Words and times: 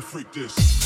freak 0.00 0.30
this. 0.32 0.77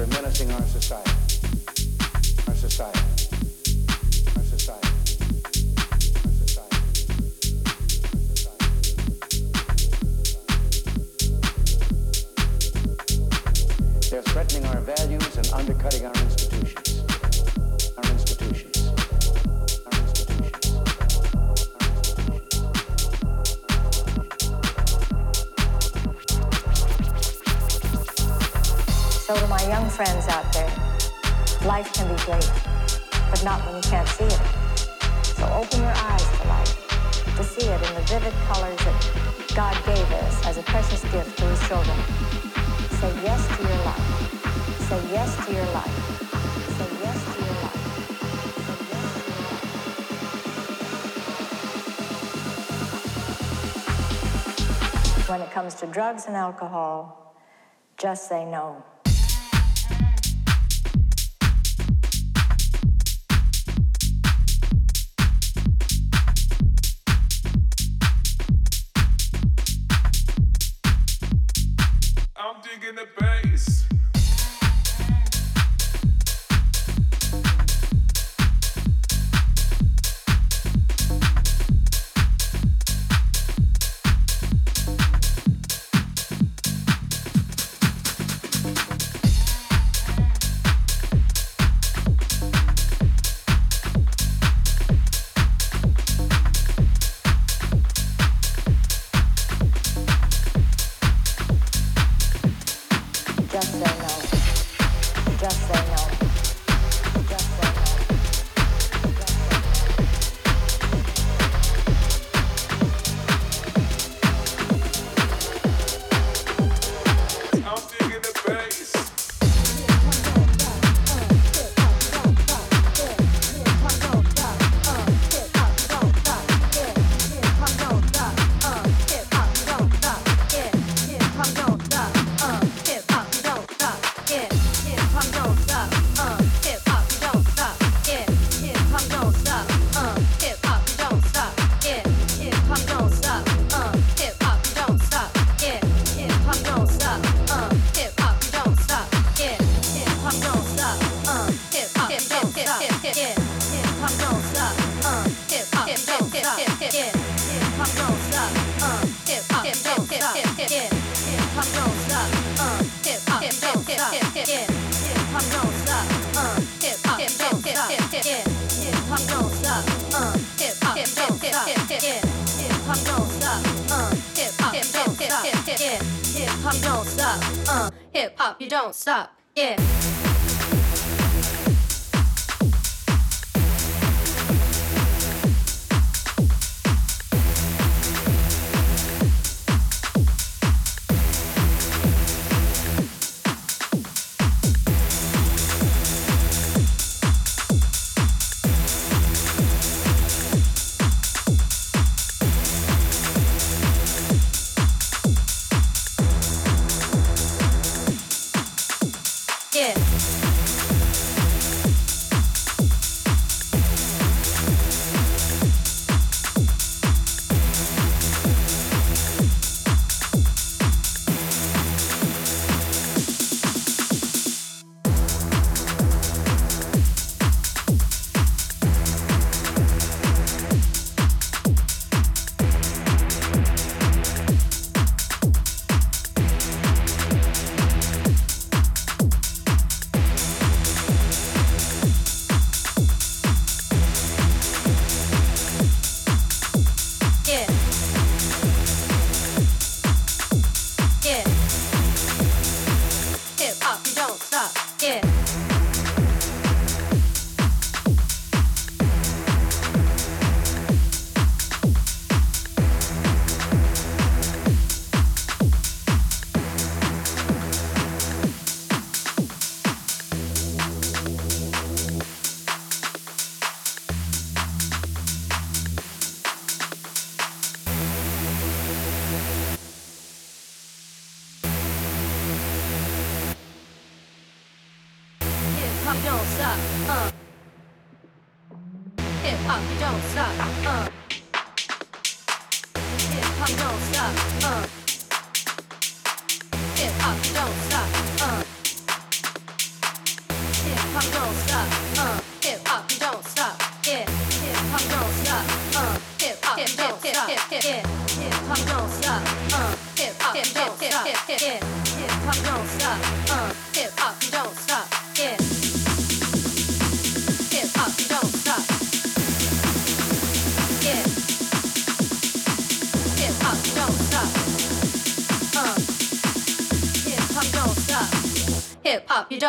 are 0.00 0.06
menacing 0.06 0.50
our 0.52 0.62
society. 0.62 1.09
comes 55.70 55.80
to 55.80 55.86
drugs 55.86 56.26
and 56.26 56.34
alcohol, 56.34 57.34
just 57.96 58.28
say 58.28 58.44
no. 58.44 58.82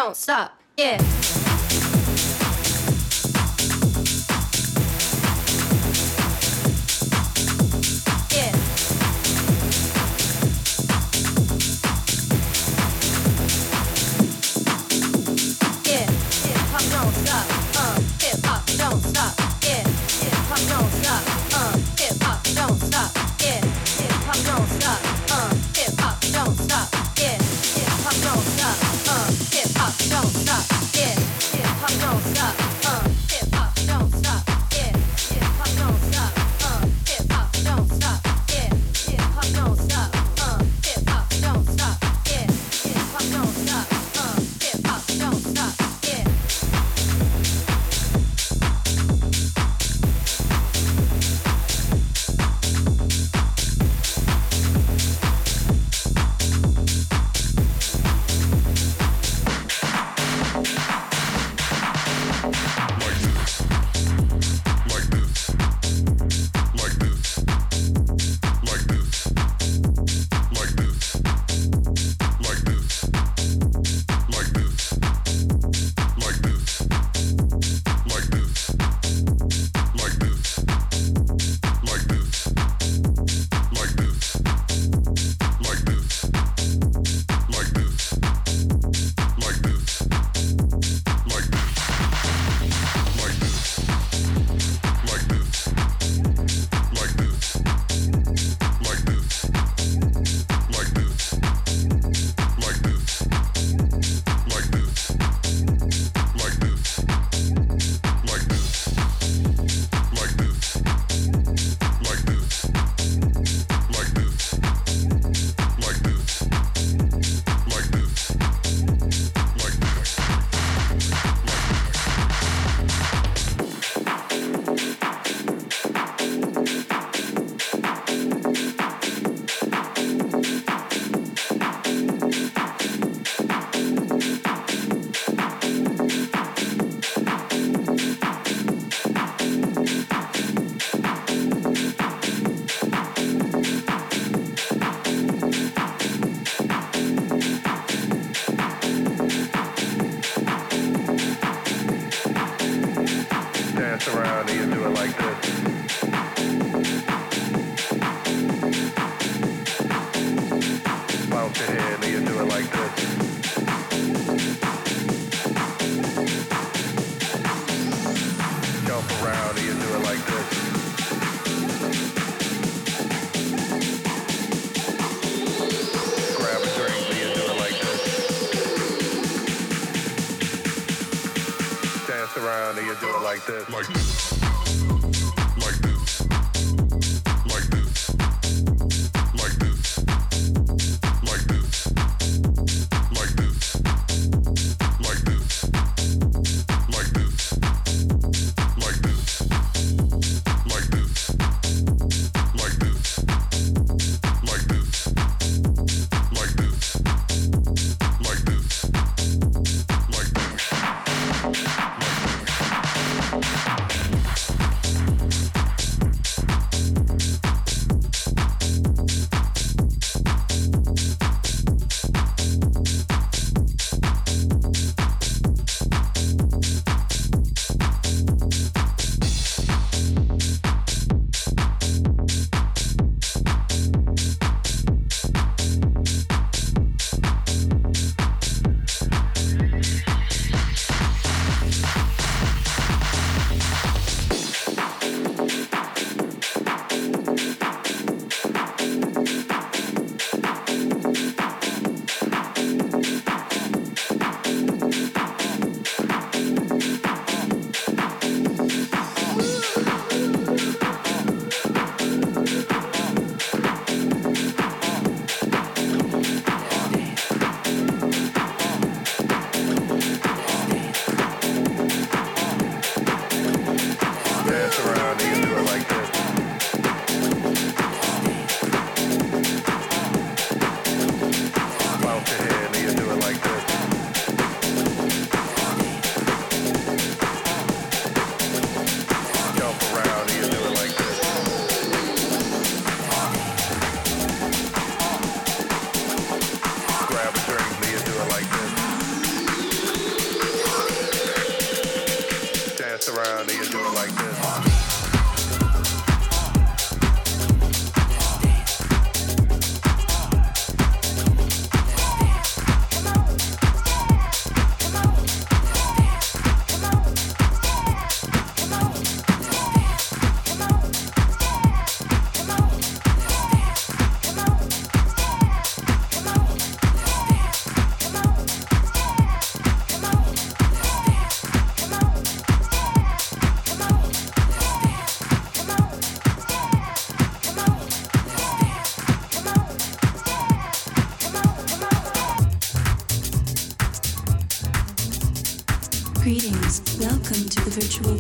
Don't 0.02 0.18
stop. 0.18 0.61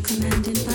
The 0.03 0.15
virtual 0.15 0.70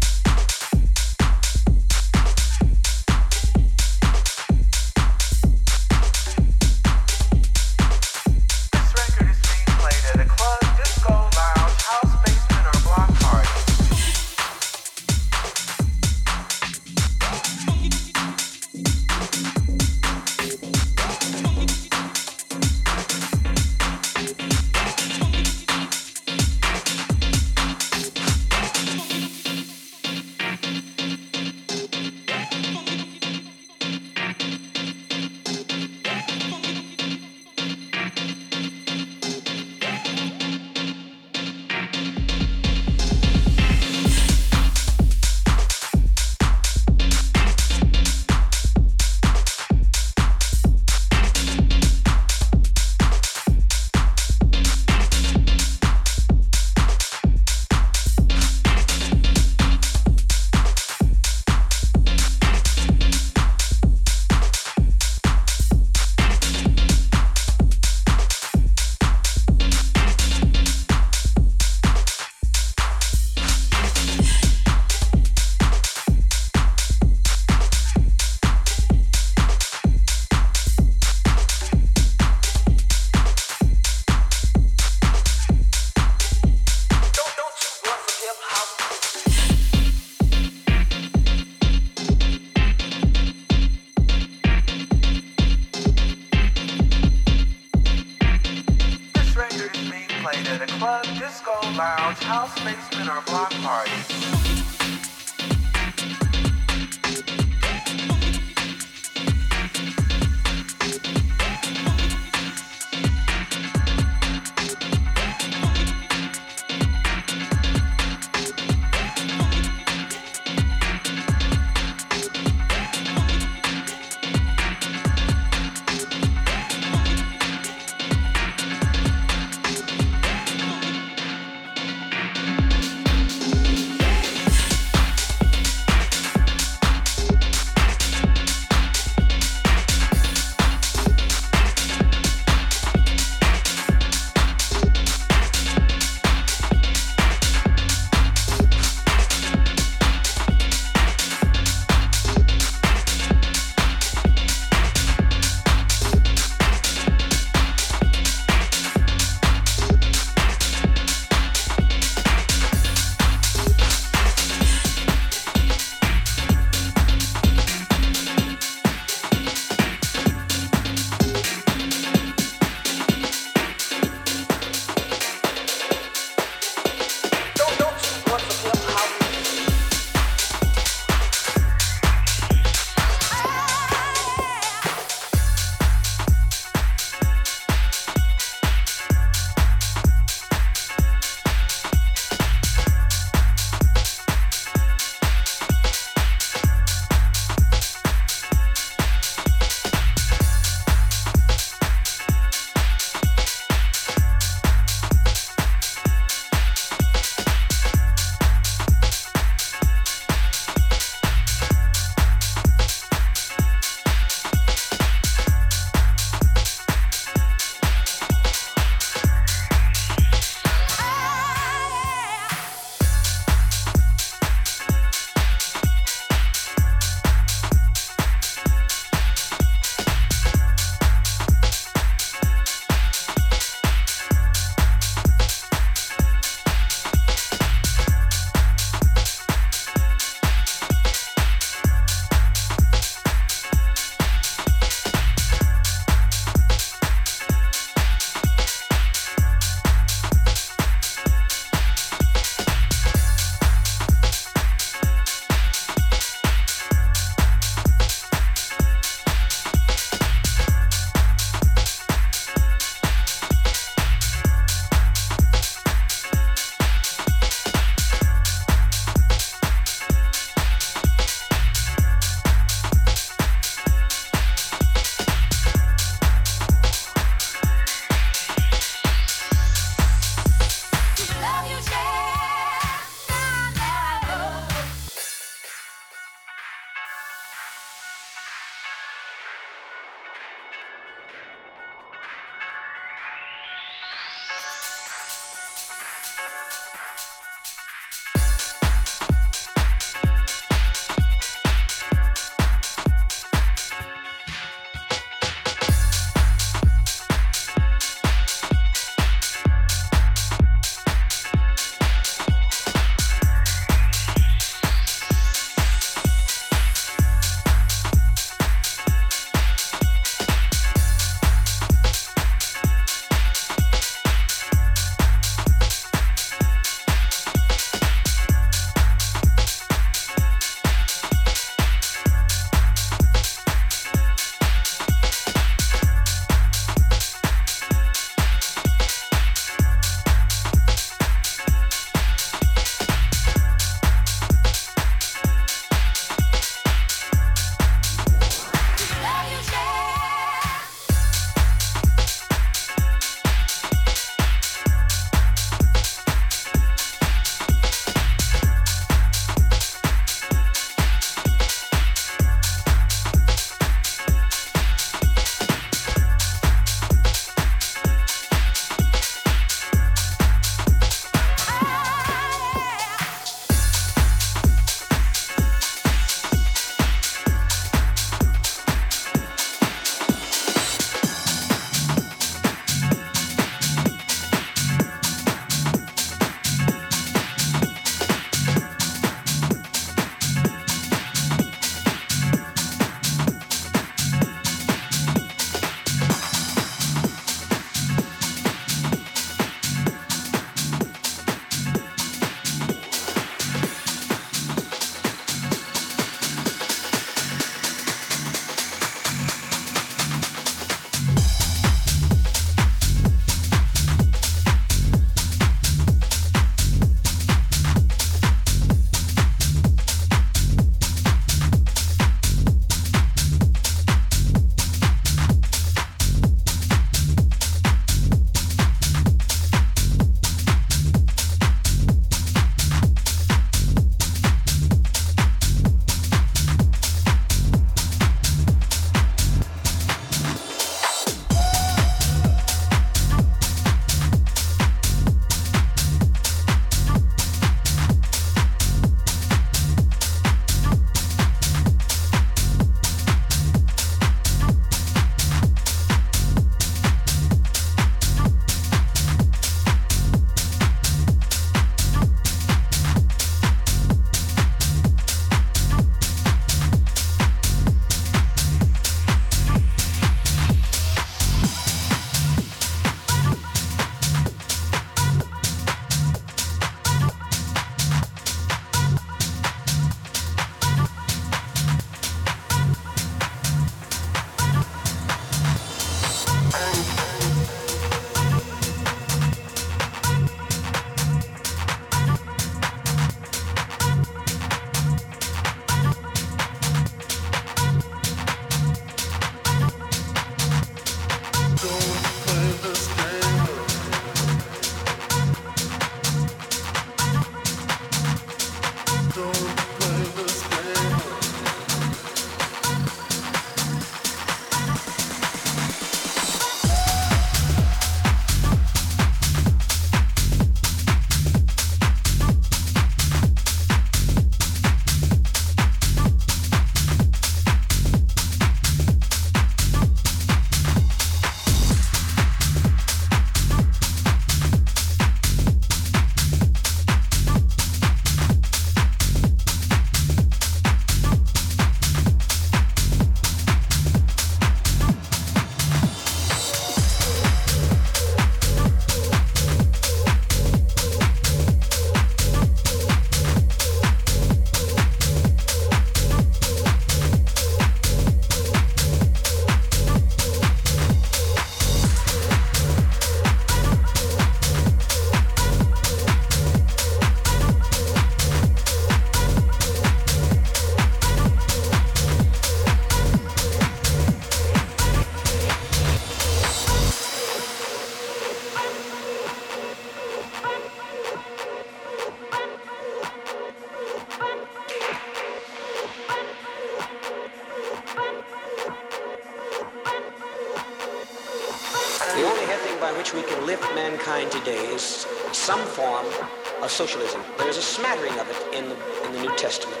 socialism. 596.96 597.42
There 597.58 597.68
is 597.68 597.76
a 597.76 597.82
smattering 597.82 598.32
of 598.40 598.48
it 598.48 598.56
in 598.72 598.88
the, 598.88 598.96
in 599.26 599.32
the 599.34 599.40
New 599.42 599.54
Testament. 599.58 600.00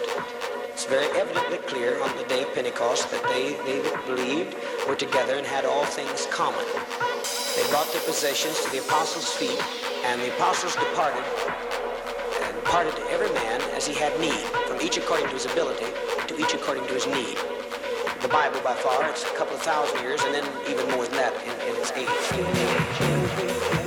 It's 0.72 0.86
very 0.86 1.04
evidently 1.20 1.58
clear 1.68 2.00
on 2.02 2.16
the 2.16 2.24
day 2.24 2.42
of 2.42 2.54
Pentecost 2.54 3.10
that 3.10 3.22
they, 3.24 3.52
they 3.68 3.84
believed, 4.06 4.56
were 4.88 4.96
together, 4.96 5.34
and 5.34 5.46
had 5.46 5.66
all 5.66 5.84
things 5.84 6.26
common. 6.30 6.64
They 7.54 7.68
brought 7.68 7.92
their 7.92 8.00
possessions 8.00 8.64
to 8.64 8.70
the 8.70 8.78
apostles' 8.78 9.30
feet, 9.30 9.62
and 10.06 10.22
the 10.22 10.32
apostles 10.36 10.74
departed 10.74 11.22
and 12.40 12.64
parted 12.64 12.96
to 12.96 13.02
every 13.10 13.28
man 13.44 13.60
as 13.76 13.86
he 13.86 13.92
had 13.92 14.18
need, 14.18 14.40
from 14.64 14.80
each 14.80 14.96
according 14.96 15.26
to 15.26 15.34
his 15.34 15.44
ability, 15.44 15.92
to 16.28 16.40
each 16.40 16.54
according 16.54 16.86
to 16.86 16.94
his 16.94 17.06
need. 17.06 17.36
The 18.22 18.28
Bible, 18.28 18.60
by 18.64 18.72
far, 18.72 19.06
it's 19.10 19.22
a 19.22 19.36
couple 19.36 19.54
of 19.54 19.60
thousand 19.60 20.00
years, 20.00 20.22
and 20.22 20.32
then 20.32 20.48
even 20.66 20.88
more 20.92 21.04
than 21.04 21.16
that 21.16 21.34
in, 21.44 21.52
in 21.68 21.76
its 21.76 21.92
age. 21.92 23.85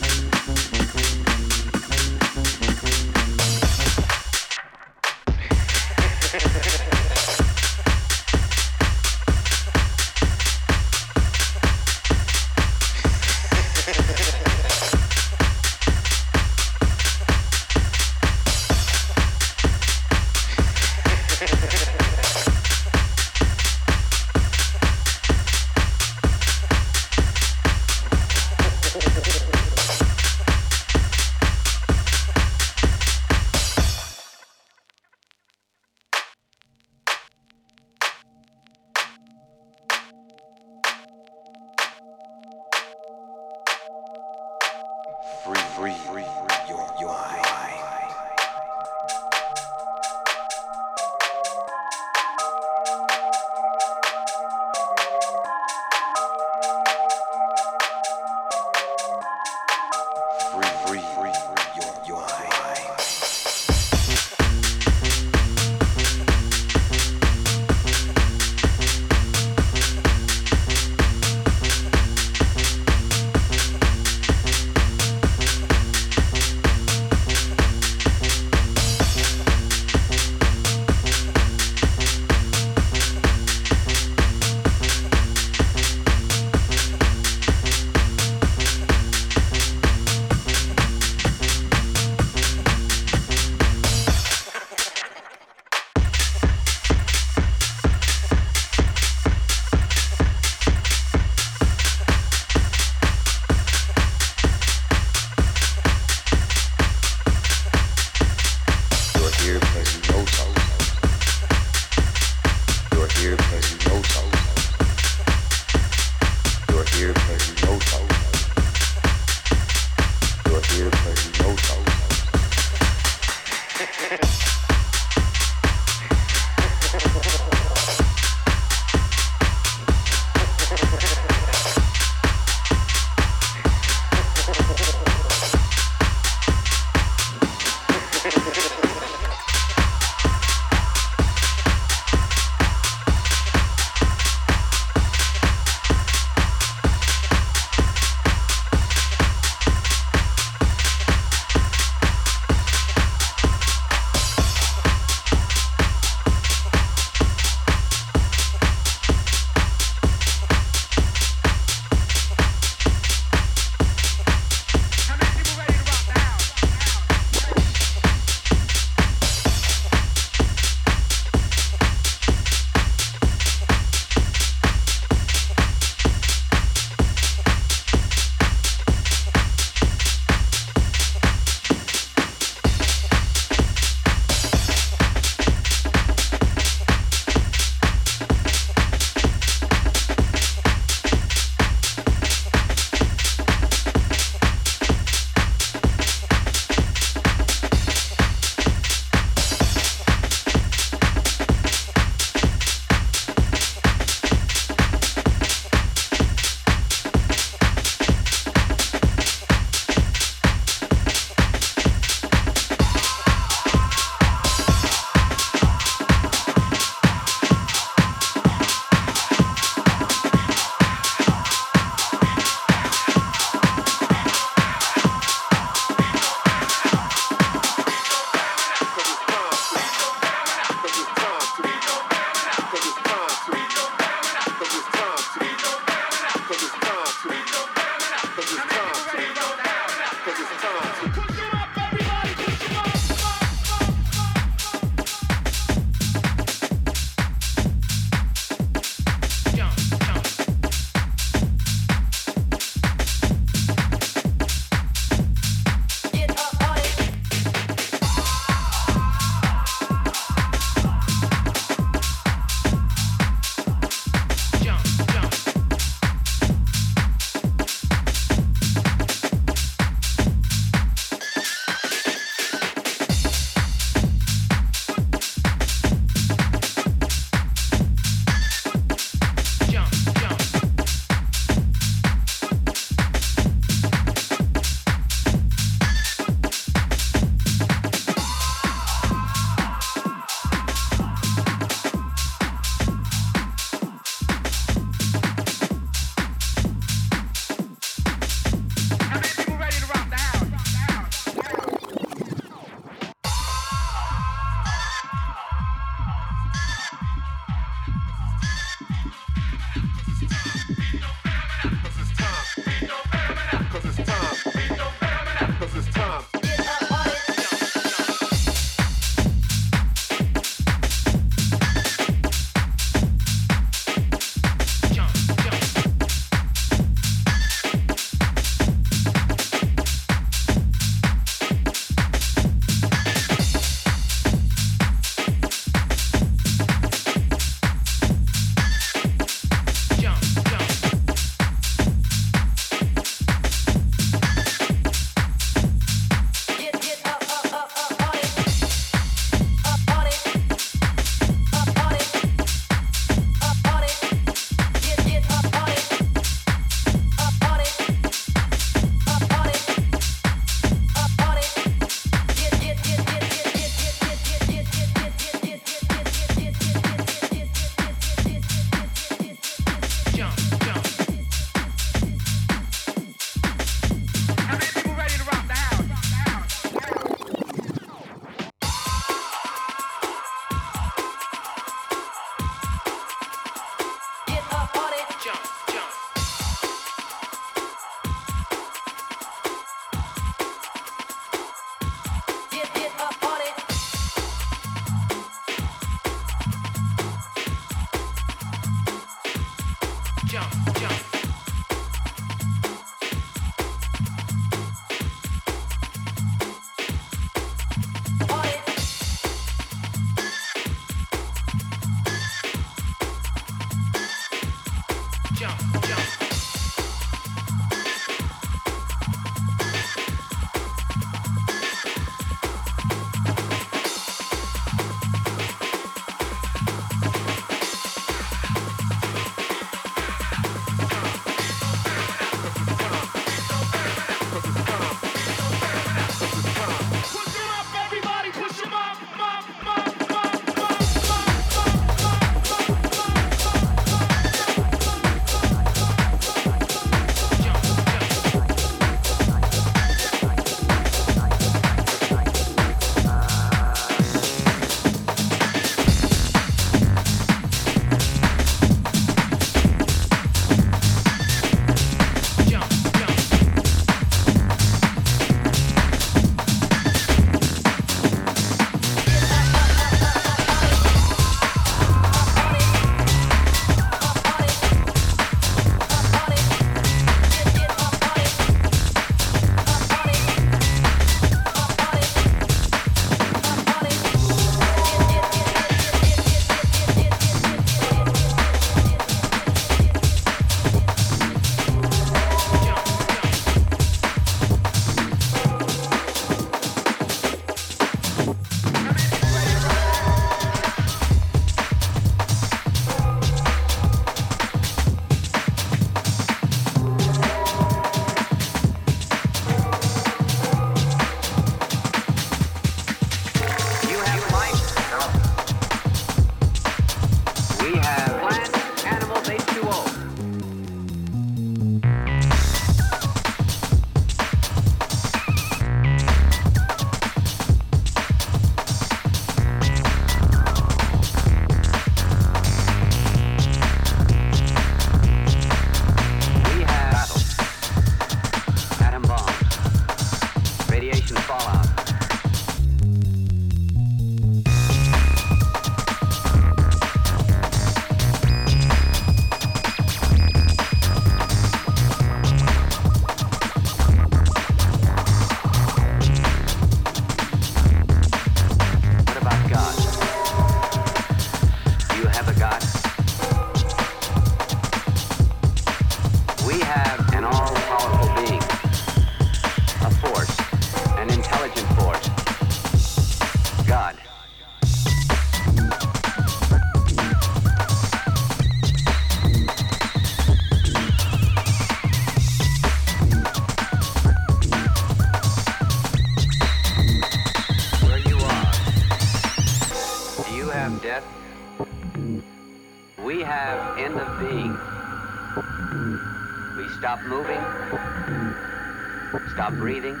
Breathing. 599.70 600.00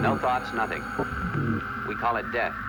No 0.00 0.18
thoughts, 0.20 0.52
nothing. 0.52 0.82
We 1.86 1.94
call 1.94 2.16
it 2.16 2.28
death. 2.32 2.67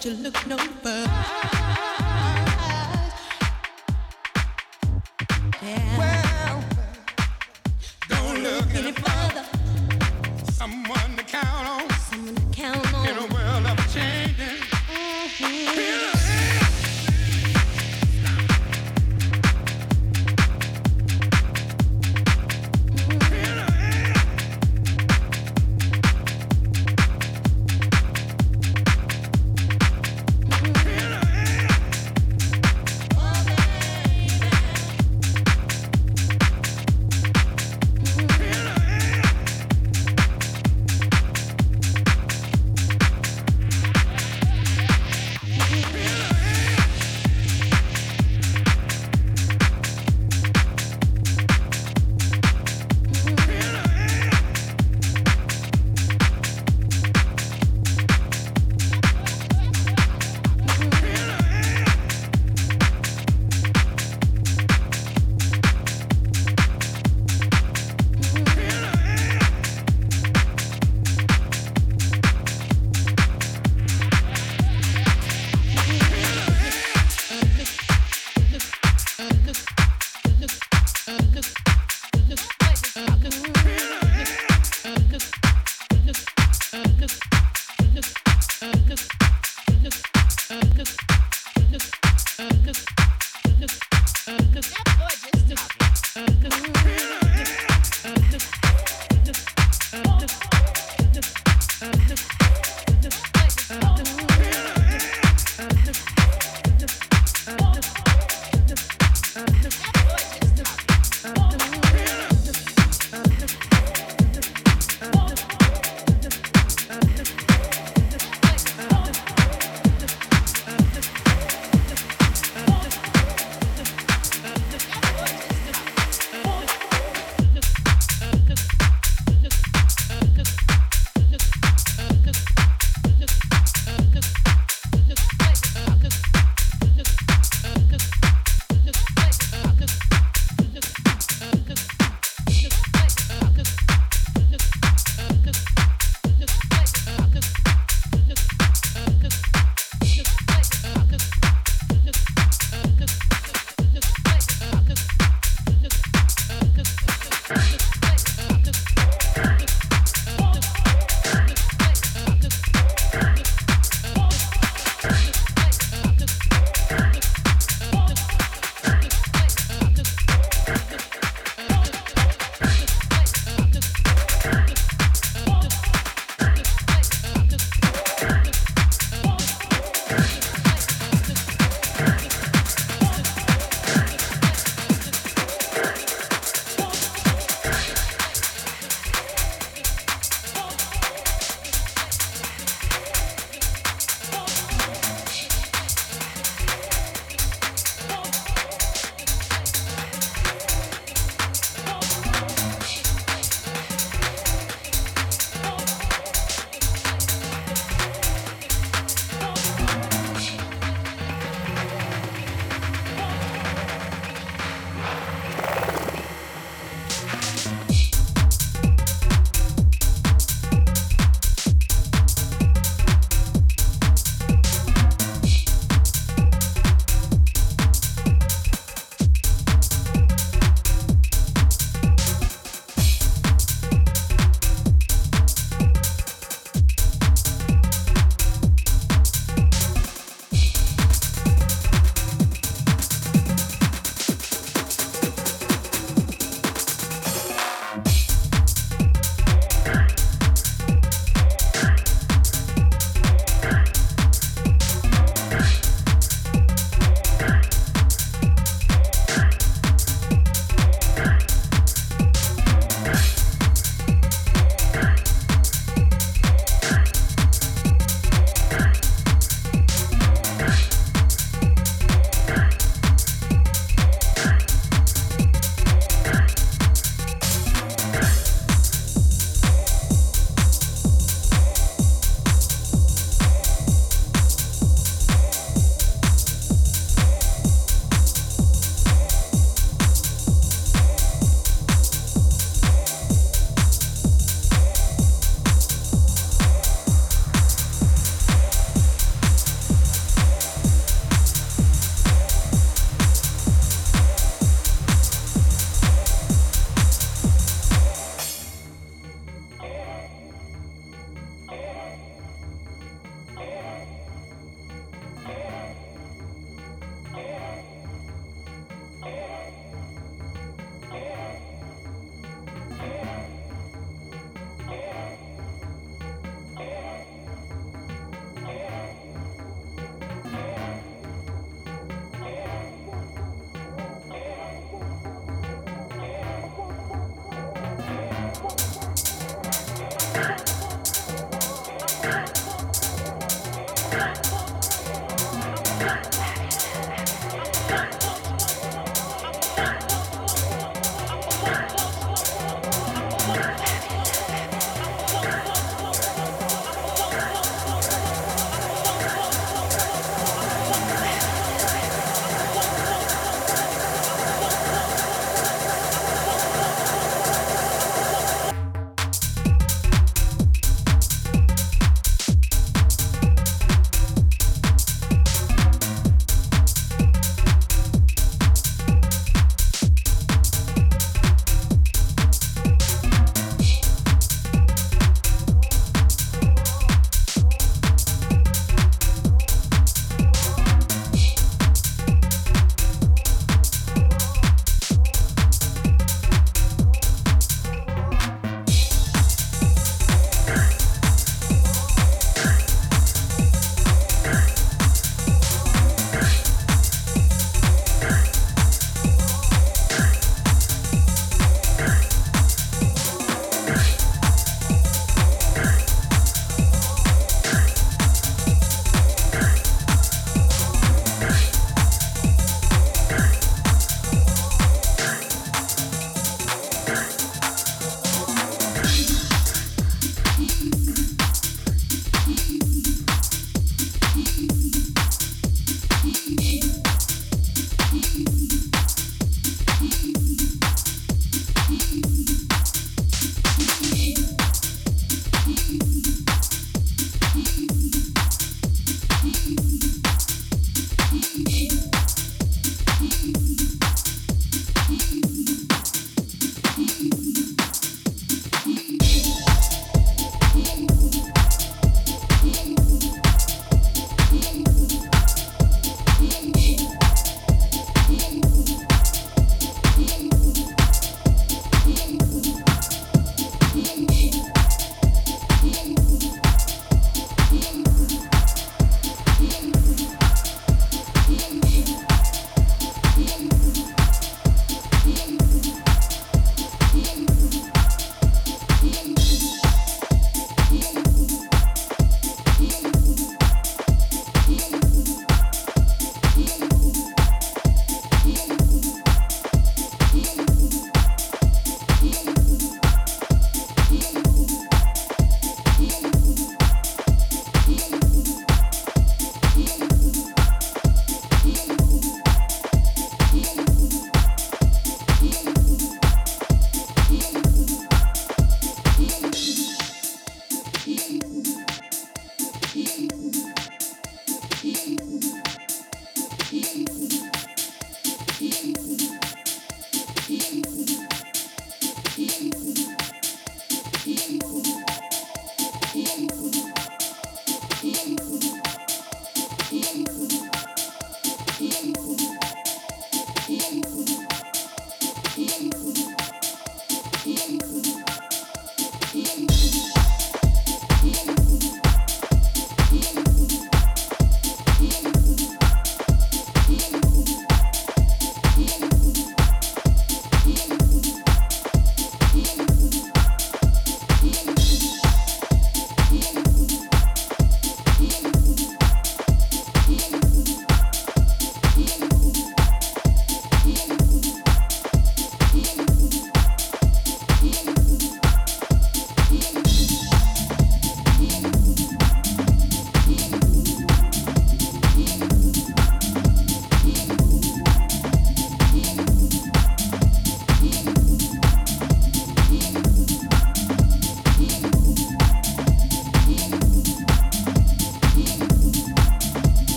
Don't 0.00 0.18
you 0.18 0.24
look 0.24 0.35